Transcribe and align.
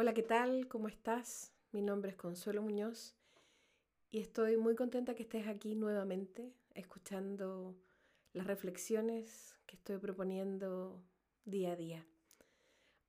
Hola, 0.00 0.14
¿qué 0.14 0.22
tal? 0.22 0.68
¿Cómo 0.68 0.86
estás? 0.86 1.52
Mi 1.72 1.82
nombre 1.82 2.12
es 2.12 2.16
Consuelo 2.16 2.62
Muñoz 2.62 3.16
y 4.12 4.20
estoy 4.20 4.56
muy 4.56 4.76
contenta 4.76 5.16
que 5.16 5.24
estés 5.24 5.48
aquí 5.48 5.74
nuevamente 5.74 6.54
escuchando 6.76 7.74
las 8.32 8.46
reflexiones 8.46 9.56
que 9.66 9.74
estoy 9.74 9.98
proponiendo 9.98 11.02
día 11.44 11.72
a 11.72 11.74
día. 11.74 12.06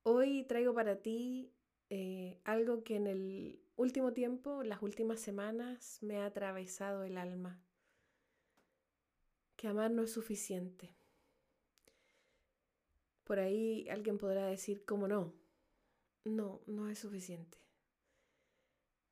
Hoy 0.02 0.42
traigo 0.48 0.74
para 0.74 0.96
ti 0.96 1.52
eh, 1.90 2.40
algo 2.42 2.82
que 2.82 2.96
en 2.96 3.06
el 3.06 3.62
último 3.76 4.12
tiempo, 4.12 4.64
las 4.64 4.82
últimas 4.82 5.20
semanas, 5.20 5.98
me 6.02 6.16
ha 6.16 6.26
atravesado 6.26 7.04
el 7.04 7.18
alma. 7.18 7.62
Que 9.54 9.68
amar 9.68 9.92
no 9.92 10.02
es 10.02 10.10
suficiente. 10.10 10.92
Por 13.22 13.38
ahí 13.38 13.88
alguien 13.88 14.18
podrá 14.18 14.48
decir, 14.48 14.84
¿cómo 14.84 15.06
no? 15.06 15.39
No, 16.24 16.62
no 16.66 16.88
es 16.88 16.98
suficiente. 16.98 17.58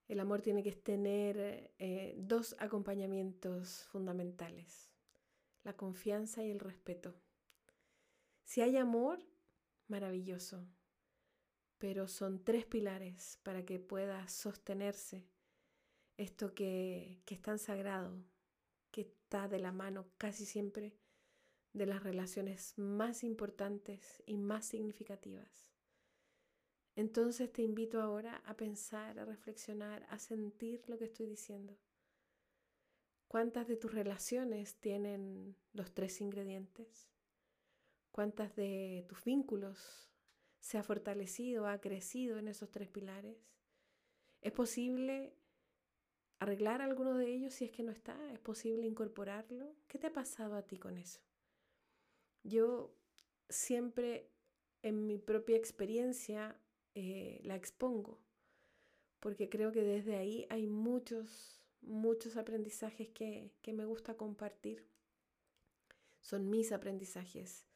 El 0.09 0.21
amor 0.21 0.41
tiene 0.41 0.63
que 0.63 0.73
tener 0.73 1.75
eh, 1.79 2.15
dos 2.19 2.57
acompañamientos 2.59 3.85
fundamentales, 3.91 4.91
la 5.65 5.77
confianza 5.77 6.43
y 6.43 6.51
el 6.51 6.61
respeto. 6.61 7.15
Si 8.45 8.63
hay 8.63 8.79
amor, 8.79 9.23
maravilloso, 9.87 10.67
pero 11.77 12.09
son 12.09 12.43
tres 12.43 12.65
pilares 12.65 13.39
para 13.43 13.65
que 13.65 13.79
pueda 13.79 14.27
sostenerse 14.29 15.29
esto 16.17 16.55
que, 16.55 17.21
que 17.27 17.35
es 17.35 17.43
tan 17.43 17.59
sagrado, 17.59 18.25
que 18.91 19.03
está 19.03 19.47
de 19.47 19.59
la 19.59 19.73
mano 19.73 20.09
casi 20.17 20.47
siempre 20.47 20.97
de 21.75 21.87
las 21.87 22.03
relaciones 22.03 22.73
más 22.79 23.23
importantes 23.23 24.23
y 24.27 24.39
más 24.39 24.67
significativas. 24.67 25.78
Entonces 26.99 27.53
te 27.53 27.63
invito 27.63 28.03
ahora 28.03 28.43
a 28.45 28.57
pensar, 28.57 29.21
a 29.21 29.25
reflexionar, 29.25 30.05
a 30.11 30.19
sentir 30.19 30.83
lo 30.89 30.99
que 30.99 31.05
estoy 31.05 31.27
diciendo. 31.27 31.79
¿Cuántas 33.29 33.69
de 33.69 33.77
tus 33.77 33.95
relaciones 33.95 34.75
tienen 34.81 35.55
los 35.73 35.95
tres 35.95 36.21
ingredientes? 36.21 37.09
¿Cuántas 38.11 38.57
de 38.57 39.07
tus 39.09 39.23
vínculos 39.23 40.11
se 40.59 40.77
ha 40.77 40.83
fortalecido, 40.83 41.69
ha 41.69 41.81
crecido 41.81 42.37
en 42.37 42.49
esos 42.49 42.69
tres 42.73 42.89
pilares? 42.89 43.49
¿Es 44.41 44.51
posible 44.51 45.37
arreglar 46.41 46.83
alguno 46.83 47.15
de 47.15 47.33
ellos 47.33 47.55
si 47.55 47.65
es 47.65 47.71
que 47.71 47.85
no 47.85 47.93
está? 47.93 48.19
¿Es 48.33 48.41
posible 48.41 48.89
incorporarlo? 48.89 49.73
¿Qué 49.87 50.01
te 50.01 50.09
ha 50.09 50.13
pasado 50.13 50.57
a 50.57 50.63
ti 50.63 50.79
con 50.79 50.99
eso? 50.99 51.21
Yo 52.43 52.93
siempre 53.49 54.33
en 54.83 55.07
mi 55.07 55.17
propia 55.17 55.57
experiencia 55.57 56.61
eh, 57.01 57.41
la 57.45 57.55
expongo, 57.55 58.19
porque 59.21 59.49
creo 59.49 59.71
que 59.71 59.85
desde 59.85 60.17
ahí 60.17 60.49
hay 60.51 60.67
muchos, 60.67 61.63
muchos 61.81 62.37
aprendizajes 62.37 63.09
que, 63.11 63.53
que 63.63 63.73
me 63.73 63.85
gusta 63.85 64.17
compartir. 64.17 64.85
Son 66.21 66.51
mis 66.51 66.73
aprendizajes, 66.73 67.69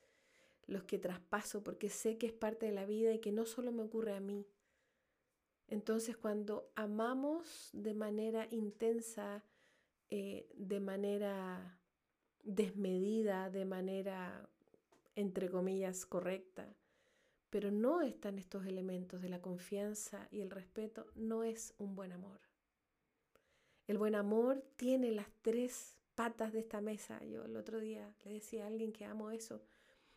los 0.67 0.83
que 0.83 0.99
traspaso 0.99 1.63
porque 1.63 1.89
sé 1.89 2.19
que 2.19 2.27
es 2.27 2.33
parte 2.33 2.67
de 2.67 2.73
la 2.73 2.85
vida 2.85 3.15
y 3.15 3.21
que 3.21 3.31
no 3.31 3.47
solo 3.47 3.71
me 3.71 3.85
ocurre 3.85 4.13
a 4.13 4.19
mí. 4.19 4.45
Entonces 5.69 6.17
cuando 6.17 6.73
amamos 6.75 7.71
de 7.73 7.95
manera 7.95 8.49
intensa, 8.51 9.45
eh, 10.11 10.49
de 10.55 10.81
manera 10.81 11.79
desmedida, 12.43 13.51
de 13.51 13.67
manera, 13.67 14.51
entre 15.15 15.49
comillas, 15.49 16.07
correcta, 16.07 16.75
pero 17.53 17.71
no 17.71 18.01
están 18.01 18.39
estos 18.39 18.65
elementos 18.65 19.21
de 19.21 19.29
la 19.29 19.43
confianza 19.43 20.27
y 20.31 20.41
el 20.41 20.51
respeto, 20.51 21.09
no 21.15 21.45
es 21.45 21.75
un 21.77 21.95
buen 21.95 22.11
amor. 22.13 22.41
El 23.87 23.99
buen 23.99 24.15
amor 24.15 24.65
tiene 24.77 25.13
las 25.13 25.31
tres 25.43 25.99
patas 26.15 26.55
de 26.55 26.61
esta 26.61 26.81
mesa. 26.81 27.23
Yo 27.25 27.45
el 27.45 27.55
otro 27.59 27.79
día 27.79 28.17
le 28.25 28.33
decía 28.33 28.65
a 28.65 28.69
alguien 28.69 28.91
que 28.91 29.05
amo 29.05 29.31
eso. 29.31 29.61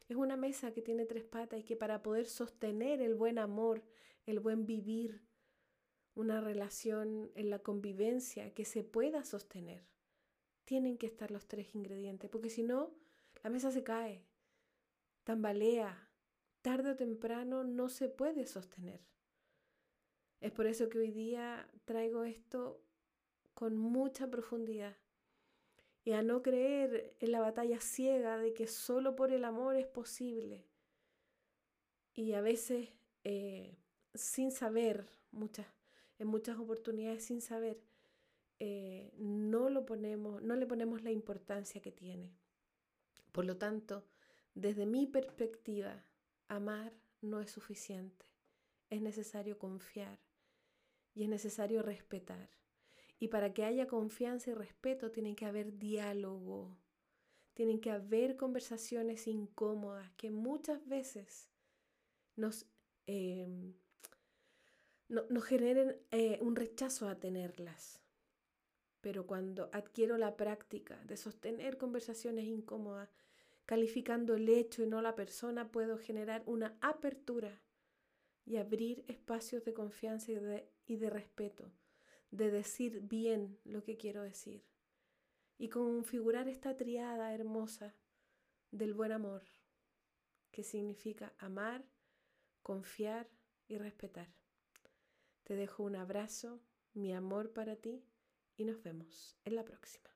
Es 0.08 0.16
una 0.16 0.38
mesa 0.38 0.72
que 0.72 0.82
tiene 0.82 1.06
tres 1.06 1.26
patas 1.26 1.60
y 1.60 1.64
que 1.64 1.76
para 1.76 2.02
poder 2.02 2.26
sostener 2.26 3.02
el 3.02 3.16
buen 3.16 3.38
amor, 3.38 3.84
el 4.26 4.40
buen 4.40 4.66
vivir, 4.66 5.22
una 6.14 6.40
relación 6.40 7.34
en 7.36 7.50
la 7.50 7.60
convivencia 7.60 8.54
que 8.54 8.64
se 8.64 8.86
pueda 8.86 9.26
sostener, 9.26 9.84
tienen 10.64 10.98
que 10.98 11.08
estar 11.08 11.32
los 11.32 11.46
tres 11.50 11.76
ingredientes, 11.76 12.30
porque 12.30 12.50
si 12.50 12.64
no, 12.64 12.94
la 13.44 13.50
mesa 13.50 13.72
se 13.72 13.84
cae, 13.84 14.24
tambalea, 15.26 16.05
tarde 16.66 16.90
o 16.90 16.96
temprano 16.96 17.64
no 17.64 17.90
se 17.90 18.10
puede 18.10 18.48
sostener. 18.48 19.00
Es 20.42 20.52
por 20.52 20.66
eso 20.66 20.90
que 20.90 20.98
hoy 20.98 21.12
día 21.12 21.70
traigo 21.86 22.24
esto 22.24 22.82
con 23.54 23.78
mucha 23.78 24.32
profundidad 24.32 24.98
y 26.04 26.14
a 26.14 26.24
no 26.24 26.42
creer 26.42 27.16
en 27.20 27.32
la 27.32 27.40
batalla 27.40 27.80
ciega 27.80 28.40
de 28.40 28.56
que 28.56 28.66
solo 28.66 29.16
por 29.16 29.32
el 29.32 29.46
amor 29.46 29.76
es 29.76 29.86
posible. 29.86 30.66
Y 32.16 32.34
a 32.34 32.42
veces 32.42 32.90
eh, 33.24 33.78
sin 34.16 34.52
saber, 34.52 35.08
muchas, 35.32 35.68
en 36.18 36.26
muchas 36.26 36.58
oportunidades 36.58 37.26
sin 37.26 37.42
saber, 37.42 37.80
eh, 38.58 39.14
no 39.20 39.70
lo 39.70 39.86
ponemos, 39.86 40.42
no 40.42 40.56
le 40.56 40.66
ponemos 40.66 41.04
la 41.04 41.12
importancia 41.12 41.80
que 41.80 41.92
tiene. 41.92 42.34
Por 43.32 43.46
lo 43.46 43.56
tanto, 43.58 44.04
desde 44.56 44.88
mi 44.88 45.06
perspectiva, 45.06 46.04
amar 46.48 46.94
no 47.22 47.42
es 47.42 47.52
suficiente. 47.52 48.26
Es 48.90 49.02
necesario 49.02 49.58
confiar 49.58 50.20
y 51.14 51.24
es 51.24 51.30
necesario 51.30 51.82
respetar. 51.82 52.50
Y 53.20 53.30
para 53.30 53.54
que 53.54 53.64
haya 53.64 53.88
confianza 53.88 54.52
y 54.52 54.54
respeto 54.54 55.12
tiene 55.12 55.36
que 55.36 55.46
haber 55.46 55.78
diálogo, 55.78 56.78
tienen 57.54 57.80
que 57.80 57.90
haber 57.90 58.36
conversaciones 58.36 59.28
incómodas 59.28 60.12
que 60.18 60.30
muchas 60.30 60.86
veces 60.88 61.50
nos, 62.36 62.68
em, 63.08 63.74
nos 65.08 65.44
generen 65.46 65.98
eh, 66.12 66.38
un 66.42 66.56
rechazo 66.56 67.08
a 67.08 67.20
tenerlas. 67.20 68.02
Pero 69.00 69.26
cuando 69.26 69.70
adquiero 69.72 70.18
la 70.18 70.36
práctica 70.36 71.02
de 71.06 71.16
sostener 71.16 71.78
conversaciones 71.78 72.46
incómodas, 72.46 73.10
Calificando 73.66 74.36
el 74.36 74.48
hecho 74.50 74.84
y 74.84 74.88
no 74.88 75.02
la 75.02 75.16
persona, 75.16 75.72
puedo 75.72 75.98
generar 75.98 76.44
una 76.46 76.78
apertura 76.82 77.62
y 78.46 78.58
abrir 78.58 79.04
espacios 79.08 79.66
de 79.66 79.74
confianza 79.74 80.32
y 80.32 80.36
de, 80.36 80.70
y 80.86 80.98
de 80.98 81.10
respeto, 81.10 81.72
de 82.30 82.52
decir 82.52 83.02
bien 83.02 83.58
lo 83.64 83.84
que 83.84 83.98
quiero 83.98 84.22
decir 84.22 84.64
y 85.58 85.70
configurar 85.70 86.48
esta 86.48 86.76
triada 86.76 87.34
hermosa 87.34 87.96
del 88.72 88.94
buen 88.94 89.12
amor, 89.12 89.44
que 90.52 90.64
significa 90.64 91.34
amar, 91.38 91.86
confiar 92.62 93.30
y 93.68 93.78
respetar. 93.78 94.34
Te 95.44 95.56
dejo 95.56 95.84
un 95.84 95.96
abrazo, 95.96 96.62
mi 96.94 97.14
amor 97.14 97.54
para 97.54 97.76
ti 97.76 98.04
y 98.58 98.66
nos 98.66 98.82
vemos 98.84 99.38
en 99.46 99.56
la 99.56 99.64
próxima. 99.64 100.10